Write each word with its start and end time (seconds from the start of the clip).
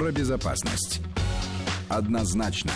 про 0.00 0.12
безопасность. 0.12 1.02
Однозначно. 1.90 2.72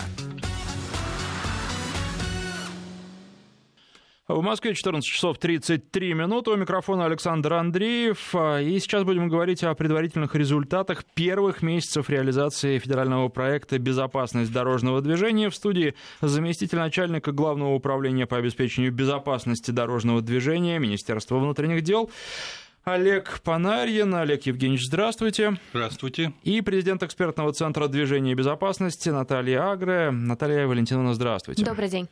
В 4.27 4.41
Москве 4.41 4.75
14 4.75 5.03
часов 5.07 5.39
33 5.39 6.13
минуты. 6.13 6.51
У 6.51 6.55
микрофона 6.55 7.05
Александр 7.05 7.53
Андреев. 7.53 8.35
И 8.35 8.79
сейчас 8.79 9.03
будем 9.03 9.27
говорить 9.27 9.63
о 9.63 9.73
предварительных 9.73 10.35
результатах 10.35 11.03
первых 11.15 11.63
месяцев 11.63 12.11
реализации 12.11 12.77
федерального 12.77 13.29
проекта 13.29 13.79
«Безопасность 13.79 14.51
дорожного 14.51 15.01
движения». 15.01 15.49
В 15.49 15.55
студии 15.55 15.95
заместитель 16.21 16.77
начальника 16.77 17.31
Главного 17.31 17.73
управления 17.73 18.27
по 18.27 18.37
обеспечению 18.37 18.91
безопасности 18.91 19.71
дорожного 19.71 20.21
движения 20.21 20.77
Министерства 20.77 21.39
внутренних 21.39 21.81
дел 21.81 22.11
Олег 22.85 23.41
Панарьин. 23.43 24.13
Олег 24.13 24.43
Евгеньевич, 24.43 24.85
здравствуйте. 24.85 25.57
Здравствуйте. 25.71 26.33
И 26.43 26.61
президент 26.61 27.01
экспертного 27.01 27.51
центра 27.51 27.87
движения 27.87 28.33
и 28.33 28.35
безопасности 28.35 29.09
Наталья 29.09 29.71
Агре. 29.71 30.11
Наталья 30.11 30.67
Валентиновна, 30.67 31.15
здравствуйте. 31.15 31.65
Добрый 31.65 31.89
день. 31.89 32.07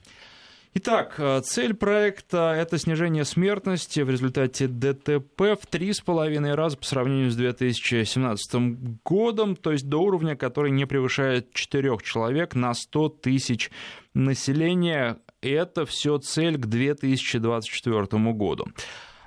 Итак, 0.74 1.14
э, 1.20 1.42
цель 1.42 1.76
проекта– 1.76 2.56
это 2.58 2.80
снижение 2.80 3.24
смертности 3.24 4.00
в 4.00 4.10
результате 4.10 4.68
ДТП 4.68 5.42
в 5.62 5.68
три 5.70 5.94
с 5.94 6.02
половиной 6.02 6.56
раза 6.56 6.76
по 6.76 6.86
сравнению 6.86 7.30
с 7.30 7.36
2017 7.36 9.00
годом, 9.06 9.56
то 9.56 9.72
есть 9.72 9.88
до 9.88 10.00
уровня, 10.00 10.36
который 10.36 10.72
не 10.72 10.88
превышает 10.88 11.54
4 11.54 12.00
человек 12.04 12.56
на 12.56 12.74
100 12.74 13.10
тысяч 13.10 13.70
населения. 14.16 15.20
Это 15.42 15.86
все 15.86 16.18
цель 16.18 16.58
к 16.58 16.66
2024 16.66 18.34
году. 18.34 18.66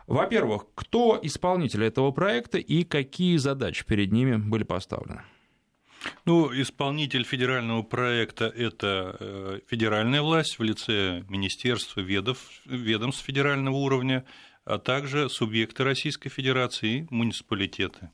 Во-первых, 0.07 0.67
кто 0.75 1.19
исполнитель 1.21 1.85
этого 1.85 2.13
проекта 2.13 2.59
и 2.59 2.85
какие 2.85 3.37
задачи 3.39 3.85
перед 3.85 4.13
ними 4.13 4.37
были 4.37 4.63
поставлены? 4.63 5.23
Ну, 6.25 6.53
исполнитель 6.53 7.25
федерального 7.25 7.83
проекта– 7.83 8.45
это 8.57 9.17
э, 9.19 9.61
федеральная 9.67 10.23
власть 10.23 10.61
в 10.61 10.63
лице 10.63 11.25
министерства, 11.29 12.01
ведов, 12.01 12.39
ведомств 12.65 13.25
федерального 13.25 13.75
уровня, 13.75 14.25
а 14.65 14.79
также 14.79 15.29
субъекты 15.29 15.83
Российской 15.83 16.29
Федерации 16.29 16.99
и 16.99 17.07
муниципалитеты. 17.11 18.11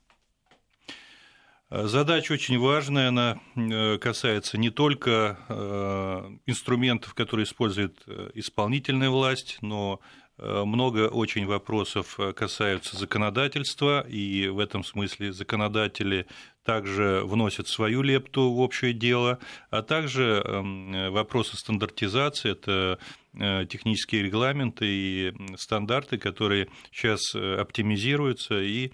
Задача 1.70 2.33
очень 2.33 2.59
важная, 2.59 3.09
она 3.09 3.41
э, 3.57 3.98
касается 3.98 4.57
не 4.57 4.70
только 4.70 5.39
э, 5.48 6.31
инструментов, 6.47 7.13
которые 7.15 7.45
использует 7.45 8.03
исполнительная 8.35 9.11
власть, 9.11 9.59
но 9.61 10.01
Э, 10.01 10.22
много 10.39 11.09
очень 11.09 11.47
вопросов 11.47 12.19
э, 12.19 12.33
касаются 12.33 12.97
законодательства, 12.97 14.05
и 14.09 14.49
в 14.49 14.59
этом 14.59 14.83
смысле 14.83 15.33
законодатели 15.33 16.27
также 16.65 17.23
вносят 17.25 17.69
свою 17.69 18.03
лепту 18.03 18.51
в 18.51 18.61
общее 18.61 18.93
дело, 18.93 19.39
а 19.71 19.83
также 19.83 20.43
эм, 20.45 21.13
вопросы 21.13 21.57
стандартизации, 21.57 22.53
это 22.53 22.99
э, 23.35 23.67
технические 23.67 24.23
регламенты 24.23 24.87
и 24.87 25.35
стандарты, 25.57 26.19
которые 26.19 26.69
сейчас 26.91 27.35
оптимизируются 27.35 28.61
и 28.61 28.93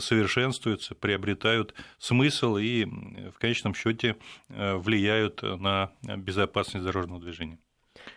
совершенствуются, 0.00 0.94
приобретают 0.94 1.74
смысл 1.98 2.56
и 2.56 2.84
в 2.84 3.38
конечном 3.38 3.74
счете 3.74 4.16
влияют 4.48 5.42
на 5.42 5.92
безопасность 6.02 6.84
дорожного 6.84 7.20
движения. 7.20 7.58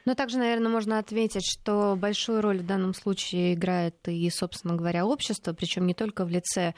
Но 0.05 0.15
также, 0.15 0.37
наверное, 0.37 0.71
можно 0.71 0.99
ответить, 0.99 1.45
что 1.45 1.95
большую 1.95 2.41
роль 2.41 2.59
в 2.59 2.65
данном 2.65 2.93
случае 2.93 3.53
играет 3.53 3.95
и, 4.07 4.29
собственно 4.29 4.75
говоря, 4.75 5.05
общество, 5.05 5.53
причем 5.53 5.85
не 5.85 5.93
только 5.93 6.25
в 6.25 6.29
лице 6.29 6.73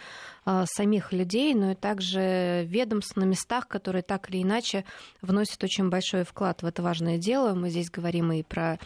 э, 0.46 0.66
самих 0.68 1.14
людей, 1.14 1.54
но 1.54 1.72
и 1.72 1.76
также 1.76 2.66
ведомств 2.66 3.16
на 3.16 3.24
местах, 3.24 3.68
которые 3.68 4.04
так 4.04 4.30
или 4.30 4.42
иначе 4.42 4.86
вносят 5.22 5.64
очень 5.64 5.90
большой 5.90 6.24
вклад 6.24 6.62
в 6.62 6.66
это 6.66 6.82
важное 6.82 7.18
дело. 7.18 7.54
Мы 7.54 7.70
здесь 7.70 7.90
говорим 7.90 8.32
и 8.32 8.44
про 8.44 8.80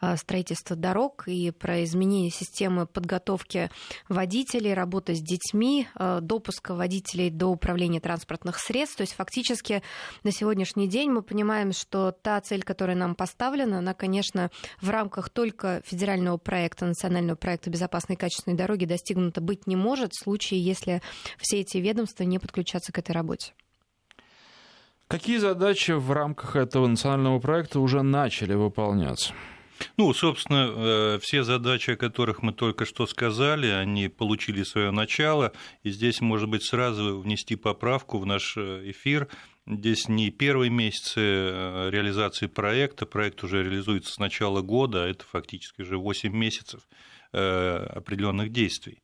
э, 0.00 0.16
строительство 0.16 0.76
дорог, 0.76 1.24
и 1.26 1.50
про 1.50 1.84
изменение 1.84 2.30
системы 2.30 2.86
подготовки 2.86 3.70
водителей, 4.08 4.74
работы 4.74 5.14
с 5.14 5.20
детьми, 5.20 5.88
э, 5.94 6.18
допуска 6.20 6.74
водителей 6.74 7.30
до 7.30 7.46
управления 7.46 8.00
транспортных 8.00 8.58
средств. 8.58 8.96
То 8.96 9.02
есть 9.02 9.14
фактически 9.14 9.82
на 10.22 10.32
сегодняшний 10.32 10.88
день 10.88 11.10
мы 11.10 11.22
понимаем, 11.22 11.72
что 11.72 12.12
та 12.12 12.40
цель, 12.40 12.62
которая 12.62 12.96
нам 12.96 13.14
поставлена, 13.14 13.63
она, 13.72 13.94
конечно, 13.94 14.50
в 14.80 14.90
рамках 14.90 15.30
только 15.30 15.82
федерального 15.84 16.36
проекта, 16.36 16.86
национального 16.86 17.36
проекта 17.36 17.70
безопасной 17.70 18.16
и 18.16 18.18
качественной 18.18 18.56
дороги 18.56 18.84
достигнута 18.84 19.40
быть 19.40 19.66
не 19.66 19.76
может 19.76 20.12
в 20.12 20.22
случае, 20.22 20.62
если 20.62 21.00
все 21.38 21.60
эти 21.60 21.78
ведомства 21.78 22.24
не 22.24 22.38
подключатся 22.38 22.92
к 22.92 22.98
этой 22.98 23.12
работе. 23.12 23.52
Какие 25.08 25.38
задачи 25.38 25.92
в 25.92 26.10
рамках 26.12 26.56
этого 26.56 26.86
национального 26.86 27.38
проекта 27.38 27.80
уже 27.80 28.02
начали 28.02 28.54
выполняться? 28.54 29.32
Ну, 29.96 30.12
собственно, 30.14 30.70
э, 30.74 31.18
все 31.20 31.42
задачи, 31.42 31.90
о 31.90 31.96
которых 31.96 32.42
мы 32.42 32.52
только 32.52 32.84
что 32.84 33.06
сказали, 33.06 33.66
они 33.66 34.08
получили 34.08 34.62
свое 34.62 34.90
начало, 34.92 35.52
и 35.82 35.90
здесь, 35.90 36.20
может 36.20 36.48
быть, 36.48 36.64
сразу 36.64 37.20
внести 37.20 37.56
поправку 37.56 38.18
в 38.18 38.26
наш 38.26 38.56
э, 38.56 38.90
эфир– 38.90 39.28
Здесь 39.66 40.08
не 40.08 40.30
первые 40.30 40.70
месяцы 40.70 41.20
э, 41.20 41.90
реализации 41.90 42.48
проекта, 42.48 43.06
проект 43.06 43.42
уже 43.44 43.62
реализуется 43.62 44.12
с 44.12 44.18
начала 44.18 44.60
года, 44.60 45.04
а 45.04 45.08
это 45.08 45.24
фактически 45.24 45.80
уже 45.80 45.96
8 45.96 46.30
месяцев 46.36 46.82
э, 47.32 47.86
определенных 47.94 48.52
действий. 48.52 49.02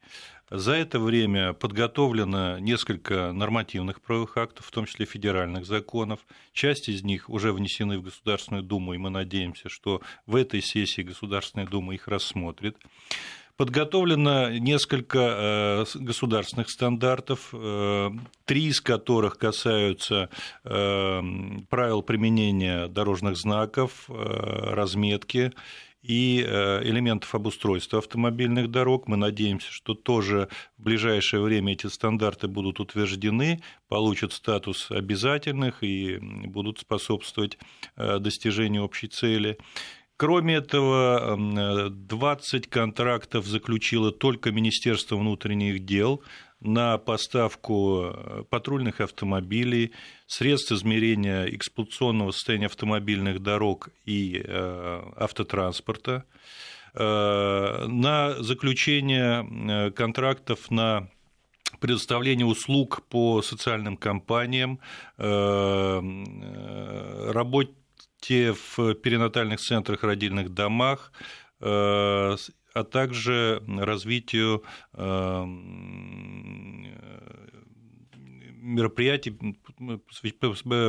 За 0.51 0.73
это 0.73 0.99
время 0.99 1.55
подготовлено 1.55 2.59
несколько 2.59 3.33
нормативных 3.33 4.03
правовых 4.03 4.37
актов, 4.37 4.67
в 4.67 4.71
том 4.71 4.85
числе 4.85 5.07
федеральных 5.07 5.65
законов. 5.65 6.27
Часть 6.53 6.89
из 6.89 7.05
них 7.05 7.31
уже 7.31 7.53
внесены 7.53 7.99
в 7.99 8.03
Государственную 8.03 8.65
Думу, 8.65 8.93
и 8.95 8.99
мы 8.99 9.11
надеемся, 9.11 9.69
что 9.69 10.03
в 10.27 10.35
этой 10.35 10.61
сессии 10.61 11.03
Государственная 11.03 11.67
Дума 11.67 11.95
их 11.95 12.09
рассмотрит. 12.09 12.77
Подготовлено 13.61 14.49
несколько 14.53 15.19
э, 15.19 15.85
государственных 15.97 16.71
стандартов, 16.71 17.51
э, 17.53 18.11
три 18.47 18.69
из 18.69 18.81
которых 18.81 19.37
касаются 19.37 20.31
э, 20.65 21.21
правил 21.69 22.01
применения 22.01 22.89
дорожных 22.89 23.37
знаков, 23.37 24.09
разметки 24.09 25.53
и 26.03 26.41
элементов 26.41 27.35
обустройства 27.35 27.99
автомобильных 27.99 28.71
дорог. 28.71 29.07
Мы 29.07 29.19
надеемся, 29.19 29.71
что 29.71 29.93
тоже 29.93 30.49
в 30.79 30.85
ближайшее 30.85 31.43
время 31.43 31.75
эти 31.75 31.89
стандарты 31.89 32.49
будут 32.49 32.81
утверждены, 32.81 33.61
получат 33.89 34.33
статус 34.33 34.91
обязательных 34.91 35.85
и 35.85 36.17
будут 36.47 36.79
способствовать 36.79 37.59
достижению 37.95 38.85
общей 38.85 39.09
цели. 39.09 39.59
Кроме 40.21 40.57
этого, 40.57 41.39
20 41.89 42.67
контрактов 42.67 43.47
заключило 43.47 44.13
только 44.13 44.53
Министерство 44.53 45.17
внутренних 45.17 45.87
дел 45.87 46.23
на 46.61 46.99
поставку 46.99 48.03
э, 48.03 48.45
патрульных 48.51 49.01
автомобилей, 49.01 49.93
средств 50.27 50.73
измерения 50.73 51.47
эксплуатационного 51.47 52.33
состояния 52.33 52.67
автомобильных 52.67 53.41
дорог 53.41 53.89
и 54.05 54.43
э, 54.45 55.03
автотранспорта, 55.17 56.25
э, 56.93 57.87
на 57.89 58.35
заключение 58.43 59.91
контрактов 59.93 60.71
на 60.71 61.09
предоставление 61.81 62.45
услуг 62.45 63.05
по 63.09 63.41
социальным 63.41 63.97
компаниям, 63.97 64.81
работе 67.33 67.73
те 68.21 68.53
в 68.53 68.95
перинатальных 68.95 69.61
центрах, 69.61 70.03
родильных 70.03 70.51
домах, 70.51 71.13
э, 71.61 72.37
а 72.73 72.85
также 72.85 73.63
развитию 73.67 74.63
э, 74.93 75.45
мероприятий, 78.63 79.37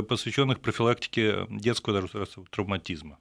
посвященных 0.08 0.60
профилактике 0.60 1.48
детского 1.50 2.08
травматизма. 2.52 3.18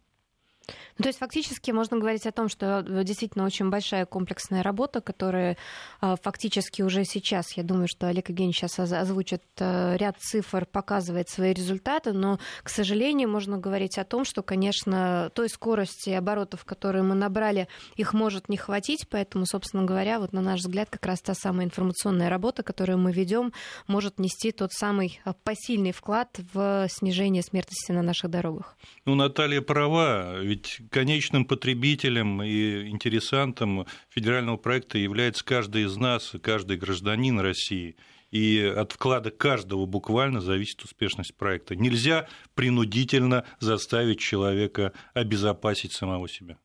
Ну, 1.00 1.04
то 1.04 1.08
есть 1.08 1.18
фактически 1.18 1.70
можно 1.70 1.96
говорить 1.96 2.26
о 2.26 2.30
том, 2.30 2.50
что 2.50 2.84
э, 2.86 3.04
действительно 3.04 3.46
очень 3.46 3.70
большая 3.70 4.04
комплексная 4.04 4.62
работа, 4.62 5.00
которая 5.00 5.56
э, 6.02 6.14
фактически 6.22 6.82
уже 6.82 7.06
сейчас, 7.06 7.56
я 7.56 7.62
думаю, 7.62 7.88
что 7.88 8.08
Олег 8.08 8.28
Евгеньевич 8.28 8.58
сейчас 8.58 8.78
озвучит 8.78 9.42
э, 9.60 9.96
ряд 9.96 10.18
цифр, 10.18 10.66
показывает 10.66 11.30
свои 11.30 11.54
результаты, 11.54 12.12
но, 12.12 12.38
к 12.62 12.68
сожалению, 12.68 13.30
можно 13.30 13.56
говорить 13.56 13.96
о 13.96 14.04
том, 14.04 14.26
что, 14.26 14.42
конечно, 14.42 15.30
той 15.34 15.48
скорости 15.48 16.10
оборотов, 16.10 16.66
которые 16.66 17.02
мы 17.02 17.14
набрали, 17.14 17.66
их 17.96 18.12
может 18.12 18.50
не 18.50 18.58
хватить, 18.58 19.06
поэтому, 19.08 19.46
собственно 19.46 19.84
говоря, 19.84 20.20
вот 20.20 20.34
на 20.34 20.42
наш 20.42 20.60
взгляд, 20.60 20.90
как 20.90 21.06
раз 21.06 21.22
та 21.22 21.32
самая 21.32 21.64
информационная 21.64 22.28
работа, 22.28 22.62
которую 22.62 22.98
мы 22.98 23.12
ведем, 23.12 23.54
может 23.86 24.18
нести 24.18 24.52
тот 24.52 24.74
самый 24.74 25.18
посильный 25.44 25.92
вклад 25.92 26.38
в 26.52 26.88
снижение 26.90 27.42
смертности 27.42 27.92
на 27.92 28.02
наших 28.02 28.28
дорогах. 28.28 28.76
Ну, 29.06 29.14
Наталья 29.14 29.62
права, 29.62 30.38
ведь 30.40 30.82
конечным 30.90 31.44
потребителем 31.44 32.42
и 32.42 32.88
интересантом 32.88 33.86
федерального 34.08 34.56
проекта 34.56 34.98
является 34.98 35.44
каждый 35.44 35.84
из 35.84 35.96
нас, 35.96 36.34
каждый 36.42 36.76
гражданин 36.76 37.40
России. 37.40 37.96
И 38.30 38.60
от 38.60 38.92
вклада 38.92 39.30
каждого 39.30 39.86
буквально 39.86 40.40
зависит 40.40 40.82
успешность 40.82 41.34
проекта. 41.34 41.74
Нельзя 41.74 42.28
принудительно 42.54 43.44
заставить 43.58 44.20
человека 44.20 44.92
обезопасить 45.14 45.92
самого 45.92 46.28
себя. 46.28 46.58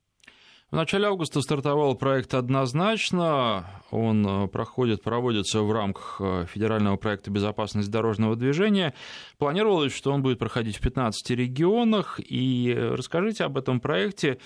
В 0.72 0.76
начале 0.76 1.06
августа 1.06 1.42
стартовал 1.42 1.94
проект 1.94 2.34
«Однозначно». 2.34 3.70
Он 3.92 4.26
э, 4.28 4.48
проходит, 4.48 5.04
проводится 5.04 5.62
в 5.62 5.72
рамках 5.72 6.18
э, 6.20 6.48
федерального 6.52 6.98
проекта 6.98 7.30
«Безопасность 7.30 7.92
дорожного 7.92 8.36
движения». 8.36 8.96
Планировалось, 9.38 9.96
что 9.96 10.12
он 10.12 10.24
будет 10.24 10.40
проходить 10.40 10.78
в 10.78 10.82
15 10.82 11.30
регионах. 11.30 12.20
И 12.20 12.74
э, 12.76 12.96
расскажите 12.96 13.44
об 13.44 13.60
этом 13.60 13.80
проекте, 13.80 14.40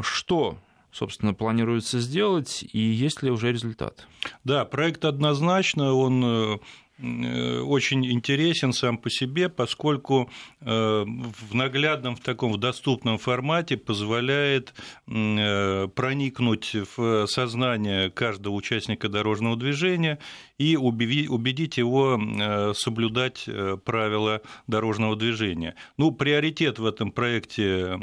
что 0.00 0.56
собственно, 0.92 1.34
планируется 1.34 2.00
сделать, 2.00 2.64
и 2.72 2.80
есть 2.80 3.22
ли 3.22 3.30
уже 3.30 3.52
результат? 3.52 4.08
Да, 4.42 4.64
проект 4.64 5.04
однозначно, 5.04 5.92
он 5.92 6.60
очень 7.02 8.04
интересен 8.10 8.72
сам 8.72 8.98
по 8.98 9.08
себе, 9.08 9.48
поскольку 9.48 10.30
э, 10.60 10.66
в 10.66 11.54
наглядном, 11.54 12.16
в 12.16 12.20
таком 12.20 12.52
в 12.52 12.58
доступном 12.58 13.18
формате 13.18 13.76
позволяет 13.76 14.74
э, 15.06 15.88
проникнуть 15.94 16.76
в 16.96 17.26
сознание 17.26 18.10
каждого 18.10 18.54
участника 18.54 19.08
дорожного 19.08 19.56
движения 19.56 20.18
и 20.58 20.76
убедить 20.76 21.78
его 21.78 22.20
э, 22.20 22.74
соблюдать 22.74 23.48
правила 23.84 24.42
дорожного 24.66 25.16
движения. 25.16 25.74
Ну, 25.96 26.10
приоритет 26.10 26.78
в 26.78 26.84
этом 26.84 27.12
проекте 27.12 27.98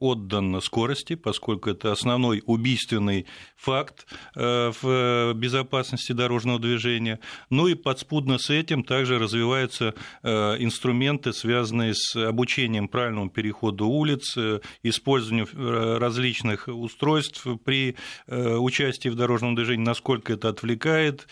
отдан 0.00 0.60
скорости, 0.60 1.14
поскольку 1.14 1.70
это 1.70 1.92
основной 1.92 2.42
убийственный 2.46 3.26
факт 3.56 4.06
в 4.34 5.32
безопасности 5.34 6.12
дорожного 6.12 6.58
движения. 6.58 7.20
Ну 7.50 7.68
и 7.68 7.74
подспудно 7.74 8.38
с 8.40 8.50
этим 8.50 8.82
также 8.82 9.18
развиваются 9.18 9.94
э, 10.22 10.56
инструменты, 10.58 11.32
связанные 11.32 11.94
с 11.94 12.16
обучением 12.16 12.88
правильному 12.88 13.30
переходу 13.30 13.86
улиц, 13.86 14.36
э, 14.36 14.60
использованию 14.82 15.46
э, 15.52 15.98
различных 15.98 16.68
устройств 16.68 17.46
при 17.64 17.96
участии 18.26 19.08
в 19.08 19.14
дорожном 19.14 19.54
движении, 19.54 19.84
насколько 19.84 20.32
это 20.32 20.48
отвлекает 20.48 21.28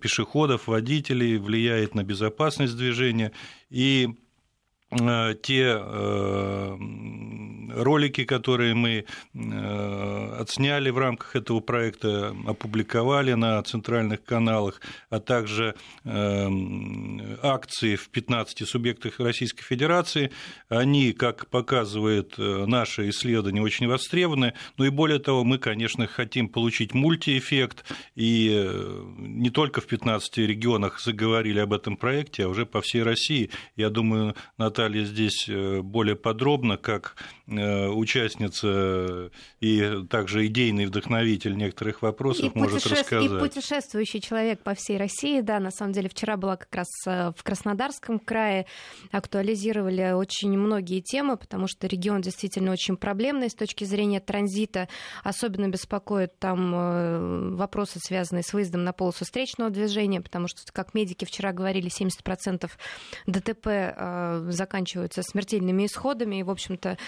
пешеходов, 0.00 0.68
водителей, 0.68 1.38
влияет 1.38 1.94
на 1.94 2.04
безопасность 2.04 2.76
движения. 2.76 3.32
И 3.70 4.08
те 5.42 5.80
ролики, 7.74 8.24
которые 8.24 8.74
мы 8.74 9.04
э, 9.34 10.36
отсняли 10.40 10.90
в 10.90 10.98
рамках 10.98 11.36
этого 11.36 11.60
проекта, 11.60 12.34
опубликовали 12.46 13.34
на 13.34 13.62
центральных 13.62 14.24
каналах, 14.24 14.80
а 15.10 15.20
также 15.20 15.74
акции 16.04 17.96
в 17.96 18.08
15 18.08 18.68
субъектах 18.68 19.18
Российской 19.20 19.62
Федерации, 19.62 20.30
они, 20.68 21.12
как 21.12 21.48
показывает 21.48 22.36
наше 22.38 23.08
исследование, 23.08 23.62
очень 23.62 23.88
востребованы. 23.88 24.54
Ну 24.76 24.84
и 24.84 24.90
более 24.90 25.18
того, 25.18 25.44
мы, 25.44 25.58
конечно, 25.58 26.06
хотим 26.06 26.48
получить 26.48 26.94
мультиэффект, 26.94 27.84
и 28.14 28.70
не 29.18 29.50
только 29.50 29.80
в 29.80 29.86
15 29.86 30.38
регионах 30.38 31.00
заговорили 31.00 31.60
об 31.60 31.72
этом 31.72 31.96
проекте, 31.96 32.44
а 32.44 32.48
уже 32.48 32.66
по 32.66 32.80
всей 32.80 33.02
России. 33.02 33.50
Я 33.76 33.90
думаю, 33.90 34.34
Наталья 34.58 35.04
здесь 35.04 35.48
э, 35.48 35.80
более 35.80 36.16
подробно, 36.16 36.76
как 36.76 37.16
э, 37.46 37.52
участница 37.90 39.30
и 39.60 40.04
также 40.08 40.46
идейный 40.46 40.86
вдохновитель 40.86 41.56
некоторых 41.56 42.02
вопросов 42.02 42.54
и 42.54 42.58
может 42.58 42.86
рассказать. 42.86 43.30
И 43.30 43.38
путешествующий 43.38 44.20
человек 44.20 44.60
по 44.60 44.74
всей 44.74 44.98
России, 44.98 45.40
да, 45.40 45.60
на 45.60 45.70
самом 45.70 45.92
деле 45.92 46.08
вчера 46.08 46.36
была 46.36 46.56
как 46.56 46.74
раз 46.74 46.88
э, 47.06 47.32
в 47.36 47.42
Краснодарском 47.42 48.18
крае, 48.18 48.66
актуализировали 49.10 50.12
очень 50.12 50.56
многие 50.58 51.00
темы, 51.00 51.36
потому 51.36 51.66
что 51.66 51.86
регион 51.86 52.20
действительно 52.20 52.72
очень 52.72 52.96
проблемный 52.96 53.50
с 53.50 53.54
точки 53.54 53.84
зрения 53.84 54.20
транзита, 54.20 54.88
особенно 55.22 55.68
беспокоит 55.68 56.38
там 56.38 57.56
вопросы, 57.56 57.98
связанные 57.98 58.42
с 58.42 58.52
выездом 58.52 58.84
на 58.84 58.92
полосу 58.92 59.24
встречного 59.24 59.70
движения, 59.70 60.20
потому 60.20 60.48
что, 60.48 60.60
как 60.72 60.94
медики 60.94 61.24
вчера 61.24 61.52
говорили, 61.52 61.90
70% 61.90 62.70
ДТП 63.26 64.52
заканчиваются 64.52 65.22
смертельными 65.22 65.86
исходами. 65.86 66.36
И, 66.36 66.42
в 66.42 66.50
общем-то, 66.50 66.98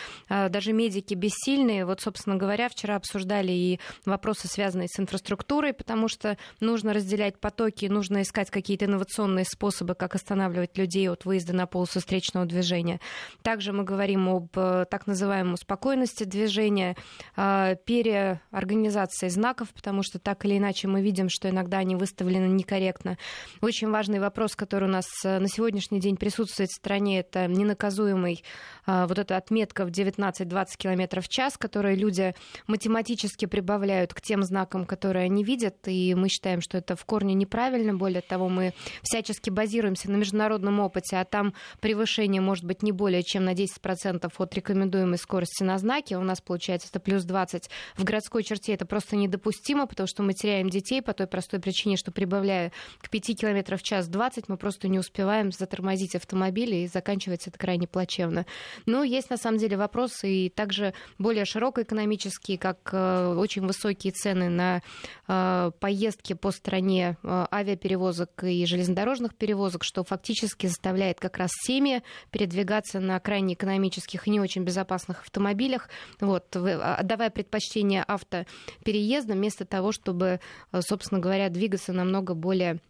даже 0.49 0.73
медики 0.73 1.15
бессильные. 1.15 1.85
Вот, 1.85 2.01
собственно 2.01 2.37
говоря, 2.37 2.69
вчера 2.69 2.97
обсуждали 2.97 3.53
и 3.53 3.81
вопросы, 4.05 4.49
связанные 4.49 4.89
с 4.89 4.99
инфраструктурой, 4.99 5.73
потому 5.73 6.09
что 6.09 6.37
нужно 6.61 6.93
разделять 6.93 7.39
потоки, 7.39 7.87
нужно 7.87 8.23
искать 8.23 8.51
какие-то 8.51 8.87
инновационные 8.87 9.45
способы, 9.45 9.95
как 9.95 10.15
останавливать 10.15 10.77
людей 10.79 11.09
от 11.09 11.25
выезда 11.25 11.53
на 11.53 11.67
полосу 11.67 12.01
встречного 12.01 12.47
движения. 12.47 13.01
Также 13.43 13.73
мы 13.73 13.85
говорим 13.85 14.29
об 14.29 14.49
э, 14.57 14.85
так 14.91 15.07
называемой 15.07 15.57
спокойности 15.57 16.25
движения, 16.25 16.97
а, 17.37 17.75
переорганизации 17.75 19.29
знаков, 19.29 19.71
потому 19.71 20.03
что 20.03 20.19
так 20.19 20.45
или 20.45 20.59
иначе 20.59 20.89
мы 20.89 21.03
видим, 21.03 21.29
что 21.29 21.49
иногда 21.49 21.79
они 21.79 21.97
выставлены 21.97 22.47
некорректно. 22.47 23.19
Очень 23.61 23.91
важный 23.91 24.21
вопрос, 24.21 24.57
который 24.57 24.89
у 24.89 24.93
нас 24.93 25.07
э, 25.25 25.39
на 25.39 25.49
сегодняшний 25.49 26.01
день 26.01 26.17
присутствует 26.17 26.71
в 26.71 26.75
стране, 26.77 27.21
это 27.21 27.47
ненаказуемый 27.47 28.45
а, 28.87 29.07
вот 29.07 29.19
эта 29.19 29.37
отметка 29.37 29.85
в 29.85 29.91
19-20 30.31 30.67
км 30.77 31.21
в 31.21 31.29
час, 31.29 31.57
которые 31.57 31.97
люди 31.97 32.35
математически 32.67 33.47
прибавляют 33.47 34.15
к 34.15 34.21
тем 34.21 34.43
знакам, 34.43 34.85
которые 34.85 35.25
они 35.25 35.45
видят, 35.45 35.77
и 35.87 36.15
мы 36.15 36.29
считаем, 36.29 36.61
что 36.61 36.79
это 36.79 36.97
в 36.97 37.05
корне 37.05 37.35
неправильно. 37.35 37.95
Более 37.95 38.23
того, 38.23 38.49
мы 38.49 38.75
всячески 39.03 39.51
базируемся 39.51 40.11
на 40.11 40.17
международном 40.17 40.81
опыте, 40.81 41.17
а 41.17 41.25
там 41.25 41.55
превышение 41.81 42.41
может 42.41 42.65
быть 42.65 42.83
не 42.83 42.93
более 42.93 43.23
чем 43.23 43.45
на 43.45 43.55
10% 43.55 44.33
от 44.37 44.55
рекомендуемой 44.55 45.19
скорости 45.19 45.63
на 45.63 45.79
знаке. 45.79 46.17
У 46.17 46.23
нас 46.23 46.41
получается 46.41 46.89
это 46.91 47.01
плюс 47.01 47.25
20. 47.25 47.71
В 47.97 48.05
городской 48.05 48.43
черте 48.43 48.73
это 48.73 48.87
просто 48.87 49.17
недопустимо, 49.17 49.87
потому 49.87 50.07
что 50.07 50.23
мы 50.23 50.33
теряем 50.33 50.69
детей 50.69 51.03
по 51.03 51.13
той 51.13 51.27
простой 51.27 51.61
причине, 51.61 51.97
что 51.97 52.13
прибавляя 52.13 52.73
к 53.01 53.11
5 53.11 53.41
км 53.41 53.77
в 53.77 53.83
час 53.83 54.09
20, 54.09 54.49
мы 54.49 54.57
просто 54.57 54.89
не 54.89 54.99
успеваем 54.99 55.53
затормозить 55.53 56.15
автомобиль 56.15 56.75
и 56.75 56.87
заканчивается 56.87 57.51
это 57.51 57.59
крайне 57.59 57.87
плачевно. 57.87 58.47
Но 58.87 59.03
есть 59.03 59.31
на 59.31 59.37
самом 59.37 59.59
деле 59.59 59.77
вопросы 60.17 60.29
и 60.29 60.49
также 60.49 60.95
более 61.19 61.45
широко 61.45 61.83
экономические, 61.83 62.59
как 62.59 62.91
э, 62.93 63.35
очень 63.37 63.67
высокие 63.67 64.13
цены 64.13 64.49
на 64.49 64.83
э, 65.29 65.71
поездки 65.79 66.35
по 66.35 66.51
стране 66.51 67.17
э, 67.23 67.47
авиаперевозок 67.51 68.45
и 68.45 68.67
железнодорожных 68.67 69.35
перевозок, 69.35 69.85
что 69.85 70.05
фактически 70.05 70.67
заставляет 70.67 71.21
как 71.21 71.39
раз 71.39 71.51
семьи 71.67 72.03
передвигаться 72.31 73.01
на 73.01 73.19
крайне 73.21 73.55
экономических 73.55 74.27
и 74.27 74.31
не 74.31 74.41
очень 74.41 74.65
безопасных 74.65 75.23
автомобилях, 75.23 75.89
вот, 76.21 76.57
отдавая 76.57 77.31
предпочтение 77.31 78.05
автопереездам 78.07 79.39
вместо 79.39 79.65
того, 79.65 79.93
чтобы, 79.93 80.41
собственно 80.81 81.21
говоря, 81.21 81.49
двигаться 81.49 81.93
намного 81.93 82.35
более 82.35 82.81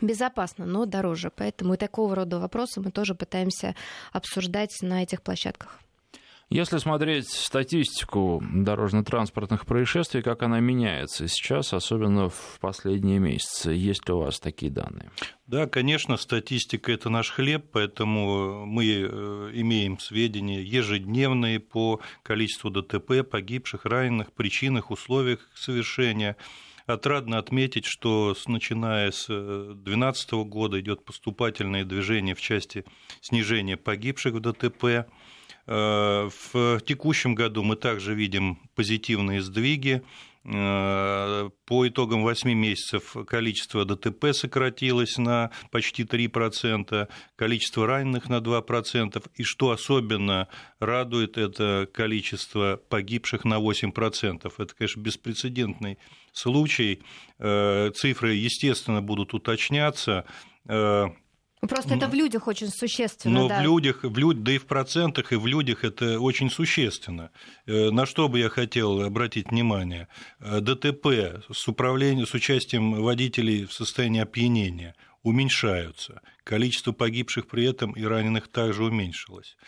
безопасно, 0.00 0.66
но 0.66 0.84
дороже. 0.84 1.30
Поэтому 1.34 1.74
и 1.74 1.76
такого 1.76 2.14
рода 2.14 2.38
вопросы 2.38 2.80
мы 2.80 2.90
тоже 2.90 3.14
пытаемся 3.14 3.74
обсуждать 4.12 4.76
на 4.82 5.02
этих 5.02 5.22
площадках. 5.22 5.80
Если 6.50 6.78
смотреть 6.78 7.28
статистику 7.28 8.42
дорожно-транспортных 8.42 9.66
происшествий, 9.66 10.22
как 10.22 10.42
она 10.42 10.60
меняется 10.60 11.28
сейчас, 11.28 11.74
особенно 11.74 12.30
в 12.30 12.58
последние 12.58 13.18
месяцы, 13.18 13.72
есть 13.72 14.08
ли 14.08 14.14
у 14.14 14.20
вас 14.20 14.40
такие 14.40 14.72
данные? 14.72 15.10
Да, 15.46 15.66
конечно, 15.66 16.16
статистика– 16.16 16.90
это 16.92 17.10
наш 17.10 17.30
хлеб, 17.30 17.66
поэтому 17.70 18.64
мы 18.64 18.86
э, 18.86 19.50
имеем 19.54 19.98
сведения 19.98 20.62
ежедневные 20.62 21.60
по 21.60 22.00
количеству 22.22 22.70
ДТП, 22.70 23.28
погибших, 23.30 23.84
раненых, 23.84 24.32
причинах, 24.32 24.90
условиях 24.90 25.50
совершения– 25.54 26.36
Отрадно 26.88 27.36
отметить, 27.36 27.84
что 27.84 28.34
начиная 28.46 29.10
с 29.10 29.26
2012 29.26 30.32
э, 30.32 30.44
года 30.44 30.80
идет 30.80 31.04
поступательное 31.04 31.84
движение 31.84 32.34
в 32.34 32.40
части 32.40 32.86
снижения 33.20 33.76
погибших 33.76 34.32
в 34.32 34.40
ДТП. 34.40 35.06
Э, 35.68 36.30
в 36.50 36.80
текущем 36.80 37.34
году 37.34 37.62
мы 37.62 37.76
также 37.76 38.14
видим 38.14 38.58
позитивные 38.74 39.42
сдвиги. 39.42 40.02
Э, 40.44 41.50
по 41.66 41.86
итогам 41.86 42.22
8 42.22 42.50
месяцев 42.54 43.14
количество 43.26 43.84
ДТП 43.84 44.32
сократилось 44.32 45.18
на 45.18 45.50
почти 45.70 46.04
3%, 46.04 47.08
количество 47.36 47.86
раненых 47.86 48.30
на 48.30 48.40
2%, 48.40 49.22
и 49.34 49.42
что 49.42 49.70
особенно 49.70 50.48
радует, 50.80 51.36
это 51.36 51.86
количество 51.92 52.80
погибших 52.88 53.44
на 53.44 53.58
8%. 53.58 54.50
Это, 54.56 54.74
конечно, 54.74 55.00
беспрецедентный 55.00 55.98
случай. 56.32 57.02
Э, 57.38 57.90
цифры, 57.94 58.32
естественно, 58.32 59.02
будут 59.02 59.34
уточняться. 59.34 60.24
Просто 61.60 61.94
это 61.94 62.08
в 62.08 62.14
людях 62.14 62.46
очень 62.46 62.68
существенно. 62.68 63.40
Но 63.40 63.48
да. 63.48 63.60
в 63.60 63.64
людях, 63.64 64.00
в 64.02 64.16
люд... 64.16 64.42
да 64.42 64.52
и 64.52 64.58
в 64.58 64.66
процентах, 64.66 65.32
и 65.32 65.36
в 65.36 65.46
людях 65.46 65.84
это 65.84 66.20
очень 66.20 66.50
существенно. 66.50 67.30
Э, 67.66 67.90
на 67.90 68.06
что 68.06 68.28
бы 68.28 68.38
я 68.38 68.48
хотел 68.48 69.00
обратить 69.02 69.50
внимание? 69.50 70.08
Э, 70.40 70.60
ДТП 70.60 71.42
с, 71.52 71.68
управлением, 71.68 72.26
с 72.26 72.34
участием 72.34 73.02
водителей 73.02 73.64
в 73.64 73.72
состоянии 73.72 74.20
опьянения 74.20 74.94
уменьшаются. 75.22 76.22
Количество 76.48 76.92
погибших 76.92 77.46
при 77.46 77.66
этом 77.66 77.92
и 77.92 78.02
раненых 78.04 78.48
также 78.48 78.82
уменьшилось. 78.82 79.58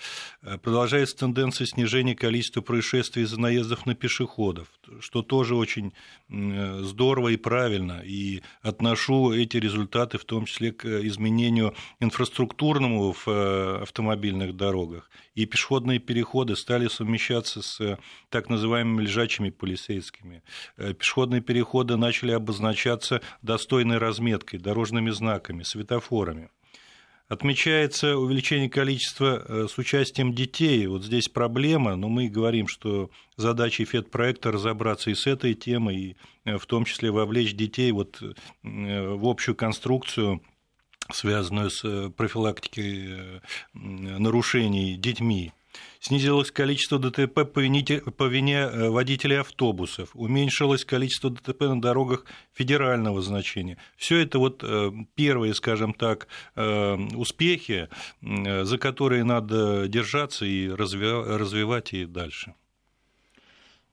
Э, 0.41 0.57
продолжается 0.57 1.15
тенденция 1.15 1.67
снижения 1.67 2.15
количества 2.15 2.63
происшествий 2.63 3.25
из-за 3.25 3.39
наездов 3.39 3.85
на 3.85 3.95
пешеходов, 3.95 4.69
что 5.01 5.21
тоже 5.21 5.57
очень 5.57 5.93
э, 6.31 6.81
здорово 6.83 7.29
и 7.29 7.37
правильно. 7.37 8.01
И 8.03 8.41
отношу 8.63 9.31
эти 9.31 9.59
результаты 9.59 10.17
в 10.17 10.25
том 10.25 10.47
числе 10.47 10.73
к 10.73 10.87
изменению 11.07 11.75
инфраструктурному 12.01 13.13
в 13.13 13.29
э, 13.29 13.83
автомобильных 13.83 14.57
дорогах. 14.57 15.11
И 15.35 15.45
пешеходные 15.45 15.99
переходы 15.99 16.57
стали 16.57 16.89
совмещаться 16.89 17.61
с 17.61 17.99
так 18.31 18.49
называемыми 18.49 19.03
лежачими 19.03 19.51
полицейскими. 19.51 20.43
Пешеходные 20.79 21.43
переходы 21.43 21.99
начали 21.99 22.33
обозначаться 22.33 23.21
достойной 23.43 23.99
разметкой, 23.99 24.59
дорожными 24.59 25.11
знаками, 25.11 25.63
светофорами. 25.63 26.49
Отмечается 27.31 28.17
увеличение 28.19 28.69
количества 28.69 29.45
э, 29.47 29.69
с 29.69 29.79
участием 29.79 30.35
детей. 30.35 30.89
Вот 30.89 31.05
здесь 31.05 31.29
проблема, 31.29 31.95
но 31.95 32.09
мы 32.09 32.27
говорим, 32.29 32.67
что 32.67 33.09
задача 33.37 33.85
ФЕД-проекта 33.85 34.51
разобраться 34.51 35.13
и 35.13 35.15
с 35.15 35.29
этой 35.29 35.55
темой, 35.55 35.97
и 35.97 36.17
э, 36.45 36.59
в 36.59 36.67
том 36.67 36.85
числе 36.85 37.13
вовлечь 37.13 37.55
детей 37.55 37.93
вот 37.93 38.21
э, 38.21 38.35
в 38.65 39.29
общую 39.29 39.55
конструкцию 39.55 40.43
связанную 41.13 41.71
с 41.71 42.11
профилактикой 42.17 43.41
нарушений 43.75 44.97
детьми. 44.97 45.53
Снизилось 46.01 46.51
количество 46.51 46.99
ДТП 46.99 47.45
по 47.45 47.61
вине, 47.61 48.01
по 48.01 48.25
вине 48.25 48.61
э, 48.61 48.89
водителей 48.89 49.41
автобусов, 49.41 50.11
уменьшилось 50.15 50.85
количество 50.85 51.31
ДТП 51.31 51.63
на 51.63 51.81
дорогах 51.81 52.25
федерального 52.53 53.21
значения. 53.21 53.77
Все 53.97 54.19
это 54.19 54.39
вот 54.39 54.65
э, 54.65 54.91
первые, 55.15 55.55
скажем 55.55 55.93
так, 55.93 56.27
э, 56.57 56.95
успехи, 57.15 57.89
за 58.23 58.79
которые 58.79 59.25
надо 59.25 59.89
держаться 59.89 60.47
и 60.47 60.69
развивать 60.69 61.93
и 61.93 62.07
дальше. 62.07 62.55